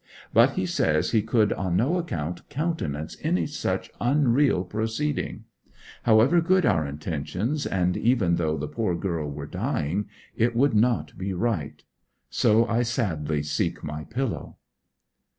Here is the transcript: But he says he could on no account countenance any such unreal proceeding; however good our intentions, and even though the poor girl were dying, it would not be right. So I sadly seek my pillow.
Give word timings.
But 0.33 0.53
he 0.53 0.65
says 0.65 1.11
he 1.11 1.21
could 1.21 1.53
on 1.53 1.77
no 1.77 1.97
account 1.99 2.49
countenance 2.49 3.17
any 3.21 3.45
such 3.45 3.91
unreal 4.01 4.63
proceeding; 4.63 5.43
however 6.01 6.41
good 6.41 6.65
our 6.65 6.87
intentions, 6.87 7.67
and 7.67 7.95
even 7.95 8.37
though 8.37 8.57
the 8.57 8.67
poor 8.67 8.95
girl 8.95 9.29
were 9.29 9.45
dying, 9.45 10.09
it 10.35 10.55
would 10.55 10.73
not 10.73 11.15
be 11.19 11.33
right. 11.35 11.83
So 12.31 12.65
I 12.65 12.81
sadly 12.81 13.43
seek 13.43 13.83
my 13.83 14.05
pillow. 14.05 14.57